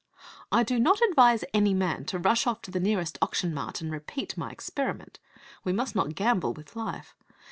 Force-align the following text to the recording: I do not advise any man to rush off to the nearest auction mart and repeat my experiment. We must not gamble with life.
I 0.51 0.63
do 0.63 0.79
not 0.79 0.99
advise 1.07 1.43
any 1.53 1.75
man 1.75 2.05
to 2.05 2.17
rush 2.17 2.47
off 2.47 2.63
to 2.63 2.71
the 2.71 2.79
nearest 2.79 3.19
auction 3.21 3.53
mart 3.53 3.81
and 3.81 3.91
repeat 3.91 4.35
my 4.35 4.49
experiment. 4.49 5.19
We 5.63 5.73
must 5.73 5.93
not 5.95 6.15
gamble 6.15 6.53
with 6.55 6.75
life. 6.75 7.15